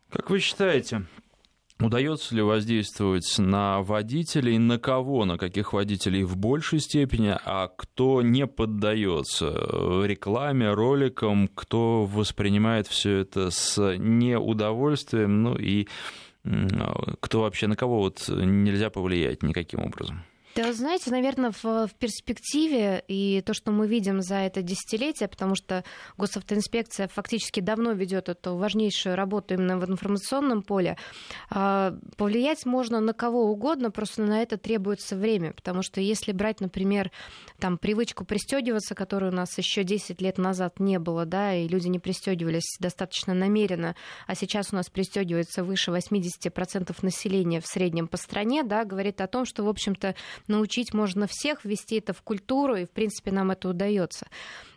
Как 0.10 0.30
вы 0.30 0.40
считаете, 0.40 1.06
Удается 1.80 2.34
ли 2.34 2.42
воздействовать 2.42 3.36
на 3.38 3.84
водителей, 3.84 4.58
на 4.58 4.80
кого, 4.80 5.26
на 5.26 5.38
каких 5.38 5.74
водителей 5.74 6.24
в 6.24 6.36
большей 6.36 6.80
степени, 6.80 7.38
а 7.46 7.68
кто 7.68 8.24
не 8.24 8.48
поддается? 8.48 9.52
Рекламе, 10.04 10.74
роликам, 10.74 11.48
кто 11.54 12.06
воспринимает 12.06 12.88
все 12.88 13.18
это 13.18 13.52
с 13.52 13.96
неудовольствием, 13.98 15.44
ну 15.44 15.56
и 15.56 15.88
кто 17.20 17.42
вообще? 17.42 17.68
На 17.68 17.76
кого 17.76 18.00
вот 18.00 18.28
нельзя 18.28 18.90
повлиять 18.90 19.44
никаким 19.44 19.82
образом? 19.82 20.24
Да, 20.58 20.74
знаете, 20.74 21.12
наверное, 21.12 21.52
в, 21.52 21.64
в 21.64 21.94
перспективе 22.00 23.04
и 23.08 23.44
то, 23.46 23.54
что 23.54 23.72
мы 23.72 23.88
видим 23.88 24.24
за 24.24 24.38
это 24.38 24.64
десятилетие, 24.64 25.30
потому 25.30 25.54
что 25.54 25.84
госавтоинспекция 26.18 27.08
фактически 27.10 27.60
давно 27.60 27.92
ведет 27.92 28.28
эту 28.28 28.56
важнейшую 28.56 29.16
работу 29.16 29.54
именно 29.54 29.78
в 29.78 29.88
информационном 29.88 30.64
поле, 30.64 30.98
а, 31.52 31.94
повлиять 32.16 32.66
можно 32.66 33.00
на 33.00 33.14
кого 33.14 33.52
угодно, 33.52 33.92
просто 33.92 34.24
на 34.24 34.42
это 34.42 34.58
требуется 34.58 35.16
время, 35.16 35.54
потому 35.54 35.84
что 35.84 36.02
если 36.02 36.32
брать, 36.32 36.60
например, 36.60 37.12
там 37.60 37.78
привычку 37.78 38.26
пристегиваться, 38.26 38.96
которую 38.96 39.34
у 39.34 39.36
нас 39.36 39.56
еще 39.60 39.84
10 39.84 40.22
лет 40.22 40.40
назад 40.40 40.80
не 40.80 40.98
было, 40.98 41.26
да, 41.26 41.54
и 41.54 41.68
люди 41.68 41.88
не 41.88 42.00
пристегивались 42.00 42.78
достаточно 42.80 43.36
намеренно, 43.36 43.96
а 44.26 44.34
сейчас 44.34 44.74
у 44.74 44.76
нас 44.76 44.90
пристегивается 44.90 45.64
выше 45.64 45.92
80% 45.92 46.96
населения 47.04 47.62
в 47.62 47.68
среднем 47.68 48.08
по 48.08 48.18
стране, 48.18 48.64
да, 48.64 48.86
говорит 48.86 49.22
о 49.22 49.28
том, 49.28 49.46
что, 49.46 49.64
в 49.64 49.70
общем-то, 49.70 50.16
научить 50.48 50.94
можно 50.94 51.28
всех, 51.28 51.66
ввести 51.66 51.98
это 51.98 52.14
в 52.14 52.22
культуру, 52.22 52.76
и, 52.76 52.86
в 52.86 52.92
принципе, 52.92 53.32
нам 53.32 53.52
это 53.52 53.70
удается. 53.70 54.28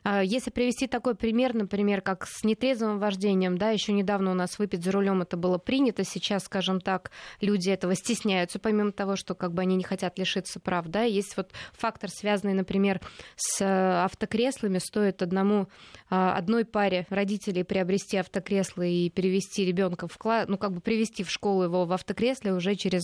А, 0.03 0.23
если 0.23 0.51
привести 0.51 0.87
такой 0.87 1.15
пример, 1.15 1.55
например, 1.55 2.01
как 2.01 2.27
с 2.27 2.45
нетрезвым 2.45 2.99
вождением, 2.99 3.59
да, 3.59 3.71
еще 3.71 3.93
недавно 3.93 4.31
у 4.31 4.35
нас 4.35 4.59
выпить 4.59 4.85
за 4.85 4.93
рулем 4.93 5.23
это 5.23 5.37
было 5.37 5.59
принято, 5.59 6.05
сейчас, 6.05 6.45
скажем 6.45 6.81
так, 6.81 7.11
люди 7.41 7.71
этого 7.71 7.95
стесняются, 7.95 8.59
помимо 8.59 8.93
того, 8.93 9.17
что 9.17 9.35
как 9.35 9.53
бы 9.53 9.63
они 9.63 9.77
не 9.77 9.85
хотят 9.85 10.19
лишиться 10.19 10.61
прав, 10.61 10.87
да, 10.87 11.03
есть 11.03 11.37
вот 11.37 11.51
фактор, 11.73 12.11
связанный, 12.11 12.55
например, 12.55 13.01
с 13.37 13.61
э, 13.61 14.05
автокреслами, 14.05 14.79
стоит 14.79 15.23
одному, 15.23 15.69
а, 16.09 16.37
одной 16.37 16.65
паре 16.65 17.07
родителей 17.11 17.65
приобрести 17.65 18.17
автокресло 18.17 18.83
и 18.83 19.11
перевести 19.11 19.65
ребенка 19.65 20.09
в 20.09 20.17
класс, 20.19 20.47
ну, 20.49 20.59
как 20.59 20.73
бы 20.73 20.81
привести 20.81 21.25
в 21.25 21.31
школу 21.31 21.65
его 21.65 21.85
в 21.85 21.93
автокресле 21.93 22.53
уже 22.53 22.75
через 22.75 23.03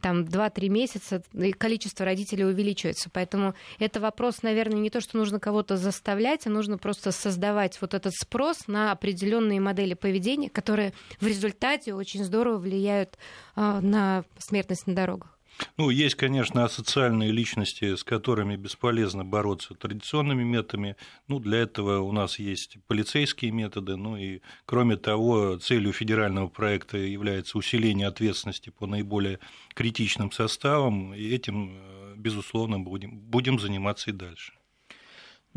там 0.00 0.22
2-3 0.22 0.68
месяца, 0.68 1.22
и 1.32 1.52
количество 1.52 2.04
родителей 2.04 2.44
увеличивается, 2.44 3.10
поэтому 3.12 3.54
это 3.78 4.00
вопрос, 4.00 4.42
наверное, 4.42 4.78
не 4.78 4.90
то, 4.90 5.00
что 5.00 5.16
нужно 5.18 5.40
кого-то 5.40 5.76
заставлять, 5.76 6.35
мероприятия 6.36 6.50
нужно 6.50 6.78
просто 6.78 7.12
создавать 7.12 7.80
вот 7.80 7.94
этот 7.94 8.12
спрос 8.14 8.68
на 8.68 8.92
определенные 8.92 9.60
модели 9.60 9.94
поведения, 9.94 10.50
которые 10.50 10.92
в 11.20 11.26
результате 11.26 11.94
очень 11.94 12.24
здорово 12.24 12.58
влияют 12.58 13.18
а, 13.54 13.80
на 13.80 14.24
смертность 14.38 14.86
на 14.86 14.94
дорогах. 14.94 15.30
Ну, 15.78 15.88
есть, 15.88 16.16
конечно, 16.16 16.64
асоциальные 16.64 17.32
личности, 17.32 17.94
с 17.96 18.04
которыми 18.04 18.56
бесполезно 18.56 19.24
бороться 19.24 19.74
традиционными 19.74 20.44
методами. 20.44 20.96
Ну, 21.28 21.40
для 21.40 21.58
этого 21.58 22.00
у 22.00 22.12
нас 22.12 22.38
есть 22.38 22.76
полицейские 22.86 23.52
методы. 23.52 23.96
Ну 23.96 24.18
и, 24.18 24.40
кроме 24.66 24.96
того, 24.96 25.56
целью 25.56 25.92
федерального 25.92 26.48
проекта 26.48 26.98
является 26.98 27.56
усиление 27.56 28.08
ответственности 28.08 28.70
по 28.70 28.86
наиболее 28.86 29.38
критичным 29.74 30.30
составам. 30.30 31.14
И 31.14 31.22
этим, 31.34 31.70
э, 31.70 32.14
безусловно, 32.16 32.78
будем, 32.78 33.18
будем 33.18 33.58
заниматься 33.58 34.10
и 34.10 34.12
дальше. 34.12 34.55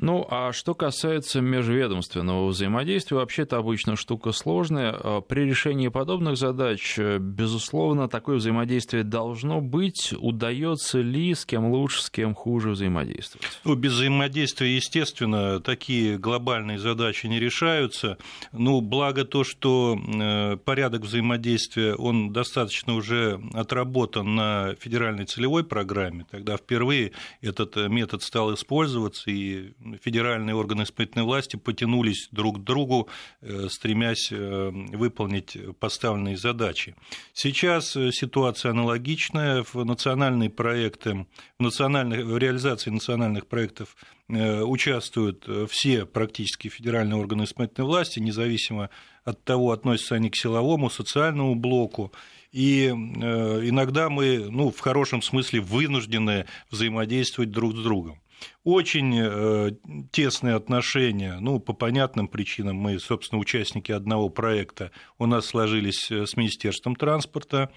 Ну, 0.02 0.26
а 0.30 0.54
что 0.54 0.76
касается 0.76 1.42
межведомственного 1.42 2.48
взаимодействия, 2.48 3.18
вообще 3.18 3.44
это 3.44 3.58
обычно 3.58 3.96
штука 3.96 4.32
сложная. 4.32 4.96
А 4.98 5.22
при 5.22 5.42
решении 5.42 5.90
подобных 5.90 6.38
задач, 6.38 6.98
безусловно, 6.98 8.08
такое 8.08 8.38
взаимодействие 8.38 9.04
должно 9.04 9.60
быть. 9.60 10.14
Удается 10.18 11.02
ли, 11.02 11.34
с 11.34 11.46
кем 11.46 11.72
лучше, 11.72 12.02
с 12.02 12.10
кем 12.10 12.34
хуже 12.34 12.70
взаимодействовать? 12.70 13.48
Ну, 13.66 13.76
без 13.76 13.94
взаимодействия, 13.94 14.74
естественно, 14.74 15.60
такие 15.60 16.18
глобальные 16.18 16.80
задачи 16.80 17.28
не 17.28 17.40
решаются. 17.40 18.18
Ну, 18.54 18.80
благо 18.82 19.26
то, 19.26 19.44
что 19.44 19.98
э, 19.98 20.58
порядок 20.58 21.02
взаимодействия, 21.02 21.96
он 21.96 22.32
достаточно 22.32 22.96
уже 22.96 23.42
отработан 23.54 24.36
на 24.36 24.76
федеральной 24.80 25.26
целевой 25.26 25.66
программе. 25.66 26.26
Тогда 26.32 26.56
впервые 26.56 27.12
этот 27.42 27.76
метод 27.76 28.24
стал 28.24 28.54
использоваться, 28.54 29.30
и 29.30 29.74
федеральные 29.98 30.56
органы 30.56 30.84
исполнительной 30.84 31.26
власти 31.26 31.56
потянулись 31.56 32.28
друг 32.32 32.60
к 32.60 32.64
другу, 32.64 33.10
э, 33.42 33.68
стремясь 33.70 34.30
э, 34.32 34.70
выполнить 34.72 35.58
поставленные 35.80 36.38
задачи. 36.38 36.96
Сейчас 37.34 37.96
э, 37.96 38.12
ситуация 38.12 38.72
аналогичная. 38.72 39.64
В 39.64 39.84
национальные 39.84 40.50
проекты, 40.50 41.26
в, 41.58 41.64
национальных, 41.64 42.26
в 42.26 42.38
реализации 42.38 42.90
национальных 42.90 43.48
проектов 43.48 43.96
участвуют 44.28 45.50
все 45.72 46.06
практически 46.06 46.68
федеральные 46.68 47.20
органы 47.20 47.46
исполнительной 47.46 47.88
власти, 47.88 48.20
независимо 48.20 48.92
от 49.24 49.44
того, 49.44 49.72
относятся 49.72 50.16
они 50.16 50.30
к 50.30 50.36
силовому, 50.36 50.92
социальному 50.92 51.56
блоку. 51.56 52.12
И 52.52 52.90
иногда 52.90 54.12
мы, 54.12 54.46
ну, 54.52 54.70
в 54.70 54.80
хорошем 54.82 55.24
смысле, 55.24 55.62
вынуждены 55.62 56.46
взаимодействовать 56.70 57.50
друг 57.50 57.76
с 57.76 57.82
другом. 57.82 58.22
Очень 58.64 59.18
э, 59.18 59.72
тесные 60.12 60.56
отношения, 60.56 61.38
ну, 61.40 61.60
по 61.60 61.74
понятным 61.74 62.28
причинам, 62.28 62.76
мы, 62.76 63.00
собственно, 63.00 63.40
участники 63.40 63.92
одного 63.92 64.30
проекта, 64.30 64.92
у 65.18 65.26
нас 65.26 65.46
сложились 65.46 66.12
э, 66.12 66.26
с 66.26 66.36
Министерством 66.36 66.96
транспорта, 66.96 67.72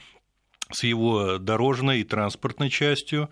с 0.70 0.84
его 0.84 1.38
дорожной 1.38 2.00
и 2.00 2.04
транспортной 2.04 2.68
частью. 2.68 3.30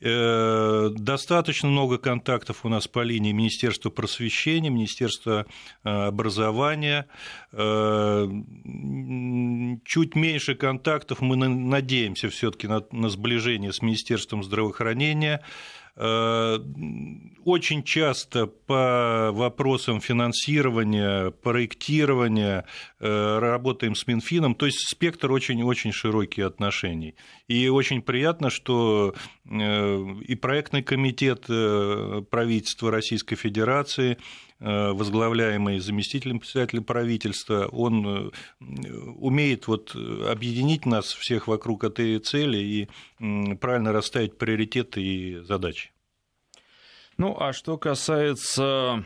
Э, 0.00 0.90
достаточно 0.92 1.68
много 1.68 1.98
контактов 1.98 2.64
у 2.64 2.68
нас 2.68 2.88
по 2.88 3.00
линии 3.00 3.32
Министерства 3.32 3.90
просвещения, 3.90 4.70
Министерства 4.70 5.46
образования. 5.82 7.06
Чуть 9.84 10.14
меньше 10.14 10.54
контактов 10.56 11.20
мы 11.20 11.36
надеемся 11.36 12.28
все-таки 12.28 12.66
на, 12.66 12.84
на 12.92 13.08
сближение 13.08 13.72
с 13.72 13.82
Министерством 13.82 14.44
здравоохранения. 14.44 15.42
Очень 15.98 17.82
часто 17.82 18.46
по 18.46 19.30
вопросам 19.32 20.00
финансирования, 20.00 21.30
проектирования 21.30 22.66
работаем 23.00 23.96
с 23.96 24.06
Минфином, 24.06 24.54
то 24.54 24.66
есть 24.66 24.88
спектр 24.88 25.32
очень-очень 25.32 25.90
широкий 25.90 26.42
отношений. 26.42 27.16
И 27.48 27.68
очень 27.68 28.02
приятно, 28.02 28.48
что 28.48 29.14
и 29.44 30.34
проектный 30.40 30.84
комитет 30.84 31.46
правительства 32.30 32.92
Российской 32.92 33.34
Федерации, 33.34 34.18
Э, 34.18 34.47
возглавляемый 34.60 35.78
заместителем 35.78 36.40
председателя 36.40 36.80
правительства, 36.80 37.66
он 37.66 38.06
э, 38.06 38.30
умеет 39.16 39.68
вот 39.68 39.94
объединить 39.94 40.84
нас 40.84 41.06
всех 41.06 41.46
вокруг 41.46 41.84
этой 41.84 42.18
цели 42.18 42.58
и 42.58 42.88
правильно 43.56 43.92
расставить 43.92 44.36
приоритеты 44.36 45.00
и 45.00 45.36
задачи. 45.44 45.92
Ну, 47.18 47.36
а 47.38 47.52
что 47.52 47.78
касается 47.78 49.04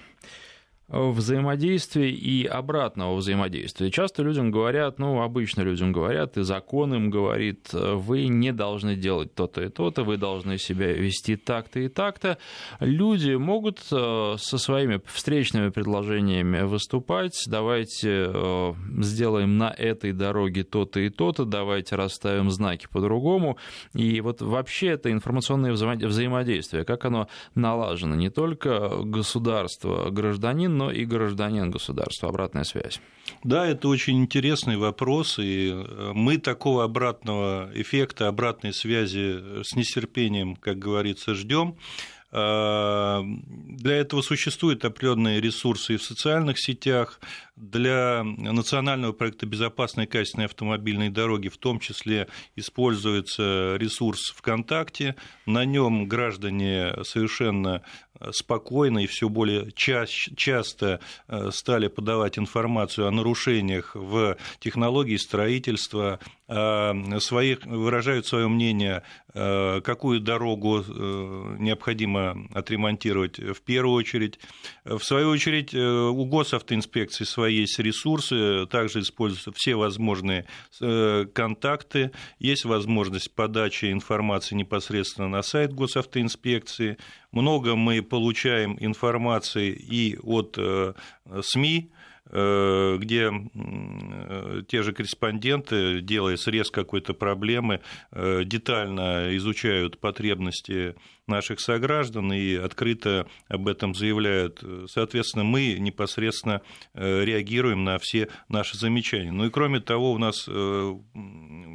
взаимодействия 0.88 2.10
и 2.10 2.44
обратного 2.44 3.16
взаимодействия. 3.16 3.90
Часто 3.90 4.22
людям 4.22 4.50
говорят, 4.50 4.98
ну, 4.98 5.22
обычно 5.22 5.62
людям 5.62 5.92
говорят, 5.92 6.36
и 6.36 6.42
закон 6.42 6.94
им 6.94 7.10
говорит, 7.10 7.70
вы 7.72 8.26
не 8.26 8.52
должны 8.52 8.94
делать 8.94 9.34
то-то 9.34 9.62
и 9.62 9.68
то-то, 9.68 10.04
вы 10.04 10.16
должны 10.16 10.58
себя 10.58 10.92
вести 10.92 11.36
так-то 11.36 11.80
и 11.80 11.88
так-то. 11.88 12.36
Люди 12.80 13.32
могут 13.34 13.80
э, 13.90 14.34
со 14.38 14.58
своими 14.58 15.00
встречными 15.06 15.70
предложениями 15.70 16.62
выступать, 16.62 17.42
давайте 17.46 18.30
э, 18.32 18.74
сделаем 19.00 19.56
на 19.56 19.70
этой 19.70 20.12
дороге 20.12 20.62
то-то 20.64 21.00
и 21.00 21.08
то-то, 21.08 21.44
давайте 21.44 21.96
расставим 21.96 22.50
знаки 22.50 22.86
по-другому. 22.90 23.56
И 23.94 24.20
вот 24.20 24.42
вообще 24.42 24.88
это 24.88 25.10
информационное 25.10 25.72
взаимодействие, 25.72 26.84
как 26.84 27.04
оно 27.04 27.28
налажено, 27.54 28.14
не 28.14 28.28
только 28.28 28.90
государство, 29.04 30.10
гражданин, 30.10 30.81
но 30.82 30.90
и 30.90 31.04
гражданин 31.04 31.70
государства. 31.70 32.28
Обратная 32.28 32.64
связь. 32.64 33.00
Да, 33.44 33.66
это 33.66 33.88
очень 33.88 34.18
интересный 34.18 34.76
вопрос, 34.76 35.38
и 35.38 35.70
э, 35.70 36.12
мы 36.14 36.38
такого 36.38 36.84
обратного 36.84 37.70
эффекта, 37.74 38.28
обратной 38.28 38.72
связи 38.72 39.62
с 39.62 39.76
нетерпением, 39.76 40.56
как 40.56 40.78
говорится, 40.78 41.34
ждем. 41.34 41.76
А, 42.34 43.22
для 43.22 43.96
этого 43.96 44.22
существуют 44.22 44.84
определенные 44.84 45.40
ресурсы 45.40 45.94
и 45.94 45.96
в 45.98 46.02
социальных 46.02 46.58
сетях. 46.58 47.20
Для 47.56 48.24
национального 48.24 49.12
проекта 49.12 49.44
безопасной 49.44 50.04
и 50.04 50.06
качественной 50.06 50.46
автомобильной 50.46 51.10
дороги 51.10 51.48
в 51.48 51.58
том 51.58 51.78
числе 51.78 52.28
используется 52.56 53.76
ресурс 53.76 54.32
ВКонтакте. 54.34 55.14
На 55.44 55.66
нем 55.66 56.08
граждане 56.08 56.94
совершенно 57.04 57.82
спокойно 58.32 59.00
и 59.00 59.06
все 59.06 59.28
более 59.28 59.72
ча- 59.72 60.06
часто 60.06 61.00
э, 61.28 61.50
стали 61.50 61.88
подавать 61.88 62.38
информацию 62.38 63.08
о 63.08 63.10
нарушениях 63.10 63.94
в 63.94 64.36
технологии 64.60 65.16
строительства, 65.16 66.20
своих, 67.18 67.64
выражают 67.64 68.26
свое 68.26 68.46
мнение, 68.46 69.04
э, 69.32 69.80
какую 69.82 70.20
дорогу 70.20 70.84
э, 70.86 71.56
необходимо 71.58 72.46
отремонтировать 72.52 73.38
в 73.38 73.62
первую 73.62 73.94
очередь. 73.96 74.38
В 74.84 75.00
свою 75.00 75.30
очередь, 75.30 75.74
у 75.74 76.24
госавтоинспекции 76.26 77.24
свои 77.24 77.60
есть 77.60 77.78
ресурсы, 77.78 78.66
также 78.66 79.00
используются 79.00 79.52
все 79.54 79.76
возможные 79.76 80.46
контакты, 80.78 82.10
есть 82.38 82.66
возможность 82.66 83.34
подачи 83.34 83.90
информации 83.90 84.54
непосредственно 84.54 85.28
на 85.28 85.42
сайт 85.42 85.72
госавтоинспекции, 85.72 86.98
много 87.30 87.76
мы 87.76 88.02
получаем 88.12 88.76
информации 88.78 89.70
и 89.70 90.18
от 90.22 90.58
э, 90.58 90.92
СМИ, 91.40 91.90
э, 92.26 92.96
где 92.98 93.30
э, 93.32 94.62
те 94.68 94.82
же 94.82 94.92
корреспонденты, 94.92 96.02
делая 96.02 96.36
срез 96.36 96.70
какой-то 96.70 97.14
проблемы, 97.14 97.80
детально 98.12 99.34
изучают 99.38 99.98
потребности 99.98 100.94
наших 101.26 101.60
сограждан 101.60 102.32
и 102.32 102.54
открыто 102.54 103.26
об 103.48 103.68
этом 103.68 103.94
заявляют. 103.94 104.62
Соответственно, 104.88 105.44
мы 105.44 105.76
непосредственно 105.78 106.62
реагируем 106.94 107.84
на 107.84 107.98
все 107.98 108.28
наши 108.48 108.76
замечания. 108.76 109.32
Ну 109.32 109.46
и 109.46 109.50
кроме 109.50 109.80
того, 109.80 110.12
у 110.12 110.18
нас 110.18 110.48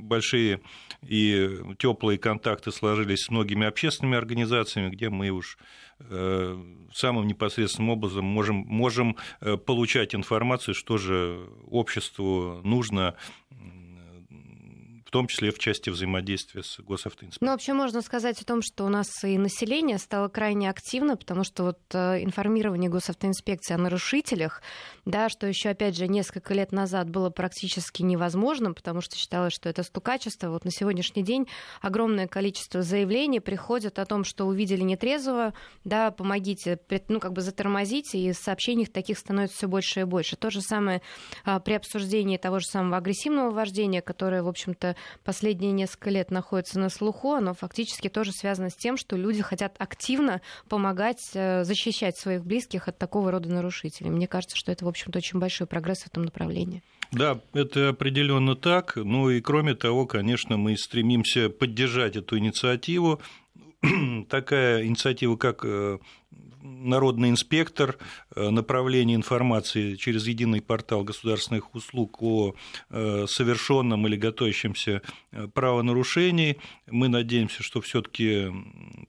большие 0.07 0.61
и 1.01 1.49
теплые 1.77 2.17
контакты 2.17 2.71
сложились 2.71 3.25
с 3.25 3.29
многими 3.29 3.67
общественными 3.67 4.17
организациями, 4.17 4.89
где 4.89 5.09
мы 5.09 5.29
уж 5.29 5.57
э, 5.99 6.57
самым 6.93 7.27
непосредственным 7.27 7.91
образом 7.91 8.25
можем, 8.25 8.55
можем 8.67 9.17
э, 9.41 9.57
получать 9.57 10.15
информацию, 10.15 10.73
что 10.73 10.97
же 10.97 11.49
обществу 11.69 12.61
нужно 12.63 13.15
в 15.07 15.09
том 15.09 15.27
числе 15.27 15.51
в 15.51 15.57
части 15.57 15.89
взаимодействия 15.89 16.63
с 16.63 16.81
госавтоинспекцией. 16.81 17.47
Ну, 17.47 17.53
вообще 17.53 17.71
можно 17.71 18.01
сказать 18.01 18.41
о 18.41 18.45
том, 18.45 18.61
что 18.61 18.83
у 18.83 18.89
нас 18.89 19.07
и 19.23 19.37
население 19.37 19.99
стало 19.99 20.27
крайне 20.27 20.69
активно, 20.69 21.15
потому 21.15 21.45
что 21.45 21.63
вот 21.63 21.79
э, 21.93 22.21
информирование 22.25 22.89
госавтоинспекции 22.89 23.73
о 23.73 23.77
нарушителях, 23.77 24.61
да, 25.05 25.29
что 25.29 25.47
еще, 25.47 25.69
опять 25.69 25.95
же, 25.95 26.09
несколько 26.09 26.53
лет 26.53 26.73
назад 26.73 27.09
было 27.09 27.29
практически 27.29 28.01
невозможным, 28.01 28.75
потому 28.75 28.99
что 28.99 29.15
считалось, 29.15 29.53
что 29.53 29.69
это 29.69 29.83
стукачество. 29.83 30.49
Вот 30.49 30.65
на 30.65 30.71
сегодняшний 30.71 31.23
день 31.23 31.47
огромное 31.81 32.27
количество 32.27 32.81
заявлений 32.81 33.39
приходит 33.39 33.99
о 33.99 34.05
том, 34.05 34.25
что 34.25 34.43
увидели 34.43 34.81
нетрезвого, 34.81 35.53
да, 35.85 36.11
помогите, 36.11 36.81
ну, 37.07 37.21
как 37.21 37.31
бы 37.31 37.39
затормозите, 37.39 38.17
и 38.17 38.33
сообщений 38.33 38.85
таких 38.85 39.17
становится 39.17 39.55
все 39.55 39.67
больше 39.69 40.01
и 40.01 40.03
больше. 40.03 40.35
То 40.35 40.49
же 40.49 40.59
самое 40.59 41.01
а, 41.45 41.61
при 41.61 41.75
обсуждении 41.75 42.35
того 42.35 42.59
же 42.59 42.65
самого 42.65 42.97
агрессивного 42.97 43.51
вождения, 43.51 44.01
которое, 44.01 44.43
в 44.43 44.49
общем-то, 44.49 44.96
последние 45.23 45.71
несколько 45.71 46.09
лет 46.09 46.31
находится 46.31 46.79
на 46.79 46.89
слуху, 46.89 47.33
оно 47.33 47.53
фактически 47.53 48.09
тоже 48.09 48.31
связано 48.31 48.69
с 48.69 48.75
тем, 48.75 48.97
что 48.97 49.15
люди 49.15 49.41
хотят 49.41 49.75
активно 49.79 50.41
помогать 50.69 51.31
э, 51.33 51.63
защищать 51.63 52.17
своих 52.17 52.45
близких 52.45 52.87
от 52.87 52.97
такого 52.97 53.31
рода 53.31 53.49
нарушителей. 53.49 54.09
Мне 54.09 54.27
кажется, 54.27 54.55
что 54.55 54.71
это, 54.71 54.85
в 54.85 54.87
общем-то, 54.87 55.19
очень 55.19 55.39
большой 55.39 55.67
прогресс 55.67 56.03
в 56.03 56.07
этом 56.07 56.23
направлении. 56.23 56.83
Да, 57.11 57.39
это 57.53 57.89
определенно 57.89 58.55
так. 58.55 58.95
Ну 58.95 59.29
и 59.29 59.41
кроме 59.41 59.75
того, 59.75 60.05
конечно, 60.05 60.57
мы 60.57 60.77
стремимся 60.77 61.49
поддержать 61.49 62.15
эту 62.15 62.37
инициативу. 62.37 63.21
Такая 64.29 64.85
инициатива, 64.85 65.37
как 65.37 65.63
э, 65.63 65.99
народный 66.67 67.29
инспектор 67.29 67.97
э, 68.35 68.49
направления 68.49 69.15
информации 69.15 69.95
через 69.95 70.27
единый 70.27 70.61
портал 70.61 71.03
государственных 71.03 71.73
услуг 71.75 72.21
о 72.21 72.55
э, 72.89 73.25
совершенном 73.27 74.05
или 74.07 74.15
готовящемся 74.15 75.01
э, 75.31 75.47
правонарушении. 75.47 76.57
Мы 76.87 77.07
надеемся, 77.07 77.63
что 77.63 77.81
все-таки 77.81 78.47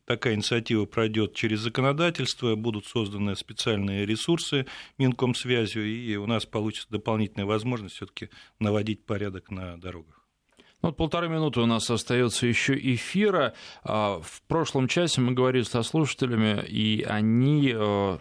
такая 0.04 0.34
инициатива 0.34 0.84
пройдет 0.84 1.34
через 1.34 1.60
законодательство, 1.60 2.54
будут 2.54 2.86
созданы 2.86 3.36
специальные 3.36 4.06
ресурсы 4.06 4.66
Минкомсвязью, 4.98 5.86
и 5.86 6.16
у 6.16 6.26
нас 6.26 6.46
получится 6.46 6.88
дополнительная 6.90 7.46
возможность 7.46 7.96
все-таки 7.96 8.30
наводить 8.58 9.04
порядок 9.04 9.50
на 9.50 9.76
дорогах. 9.76 10.17
Ну, 10.80 10.90
вот 10.90 10.96
полторы 10.96 11.28
минуты 11.28 11.60
у 11.60 11.66
нас 11.66 11.90
остается 11.90 12.46
еще 12.46 12.74
эфира. 12.74 13.54
А, 13.82 14.20
в 14.20 14.42
прошлом 14.42 14.86
часе 14.86 15.20
мы 15.20 15.32
говорили 15.32 15.64
со 15.64 15.82
слушателями, 15.82 16.64
и 16.66 17.02
они 17.02 17.72
э, 17.74 18.18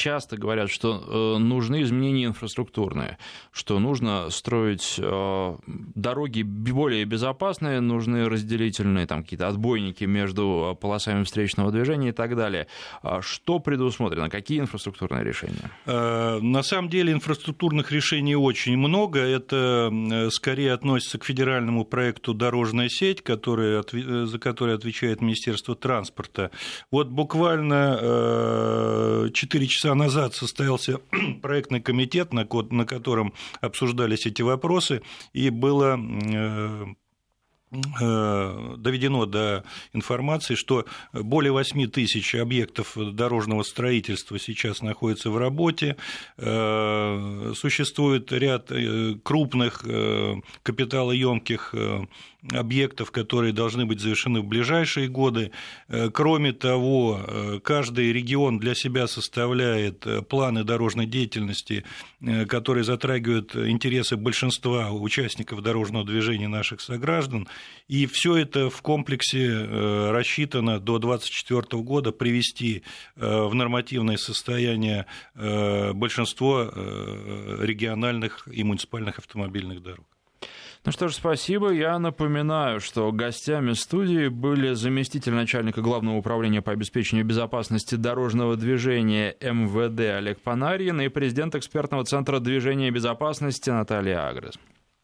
часто 0.00 0.36
говорят, 0.38 0.70
что 0.70 1.36
э, 1.36 1.38
нужны 1.38 1.82
изменения 1.82 2.24
инфраструктурные, 2.24 3.18
что 3.52 3.78
нужно 3.78 4.30
строить 4.30 4.96
э, 4.98 5.56
дороги 5.66 6.42
более 6.42 7.04
безопасные, 7.04 7.80
нужны 7.80 8.28
разделительные 8.28 9.06
там 9.06 9.22
какие-то 9.22 9.48
отбойники 9.48 10.04
между 10.04 10.76
полосами 10.80 11.24
встречного 11.24 11.70
движения 11.70 12.08
и 12.08 12.12
так 12.12 12.34
далее. 12.34 12.66
А 13.02 13.20
что 13.20 13.58
предусмотрено? 13.58 14.30
Какие 14.30 14.60
инфраструктурные 14.60 15.22
решения? 15.22 15.70
Э, 15.84 16.38
на 16.40 16.62
самом 16.62 16.88
деле 16.88 17.12
инфраструктурных 17.12 17.92
решений 17.92 18.36
очень 18.36 18.78
много. 18.78 19.20
Это 19.20 19.92
скорее 20.30 20.72
относится 20.72 21.18
к 21.18 21.24
федеральному 21.24 21.84
проекту 21.84 22.32
«Дорожная 22.32 22.88
сеть», 22.88 23.22
который, 23.22 23.82
за 24.26 24.38
который 24.38 24.74
отвечает 24.74 25.20
Министерство 25.20 25.74
транспорта. 25.74 26.50
Вот 26.90 27.08
буквально 27.08 27.98
4 29.32 29.66
часа 29.66 29.89
часа 29.90 29.94
назад 29.94 30.34
состоялся 30.34 31.00
проектный 31.42 31.80
комитет, 31.80 32.32
на 32.32 32.46
котором 32.46 33.32
обсуждались 33.60 34.26
эти 34.26 34.42
вопросы, 34.42 35.02
и 35.32 35.50
было 35.50 35.98
э, 35.98 36.86
э, 38.00 38.74
доведено 38.78 39.26
до 39.26 39.64
информации, 39.92 40.54
что 40.54 40.84
более 41.12 41.50
8 41.50 41.90
тысяч 41.90 42.36
объектов 42.36 42.96
дорожного 42.96 43.64
строительства 43.64 44.38
сейчас 44.38 44.80
находятся 44.80 45.30
в 45.30 45.38
работе. 45.38 45.96
Э, 46.36 47.52
существует 47.56 48.32
ряд 48.32 48.70
крупных 49.24 49.84
капиталоемких 50.62 51.74
объектов, 52.50 53.10
которые 53.10 53.52
должны 53.52 53.86
быть 53.86 54.00
завершены 54.00 54.40
в 54.40 54.46
ближайшие 54.46 55.08
годы. 55.08 55.50
Кроме 56.12 56.52
того, 56.52 57.60
каждый 57.62 58.12
регион 58.12 58.58
для 58.58 58.74
себя 58.74 59.06
составляет 59.06 60.06
планы 60.28 60.64
дорожной 60.64 61.06
деятельности, 61.06 61.84
которые 62.48 62.84
затрагивают 62.84 63.54
интересы 63.54 64.16
большинства 64.16 64.90
участников 64.90 65.62
дорожного 65.62 66.04
движения 66.04 66.48
наших 66.48 66.80
сограждан. 66.80 67.46
И 67.88 68.06
все 68.06 68.36
это 68.36 68.70
в 68.70 68.80
комплексе 68.82 69.66
рассчитано 70.10 70.80
до 70.80 70.98
2024 70.98 71.82
года 71.82 72.12
привести 72.12 72.82
в 73.16 73.54
нормативное 73.54 74.16
состояние 74.16 75.06
большинство 75.34 76.72
региональных 77.60 78.48
и 78.50 78.64
муниципальных 78.64 79.18
автомобильных 79.18 79.82
дорог. 79.82 80.06
Ну 80.82 80.92
что 80.92 81.08
ж, 81.08 81.14
спасибо. 81.14 81.70
Я 81.72 81.98
напоминаю, 81.98 82.80
что 82.80 83.12
гостями 83.12 83.74
студии 83.74 84.28
были 84.28 84.72
заместитель 84.72 85.34
начальника 85.34 85.82
Главного 85.82 86.16
управления 86.16 86.62
по 86.62 86.72
обеспечению 86.72 87.26
безопасности 87.26 87.96
дорожного 87.96 88.56
движения 88.56 89.36
МВД 89.40 90.00
Олег 90.16 90.40
Панарин 90.40 91.02
и 91.02 91.08
президент 91.08 91.54
экспертного 91.54 92.04
центра 92.04 92.40
движения 92.40 92.90
безопасности 92.90 93.68
Наталья 93.68 94.26
Агрес. 94.26 94.54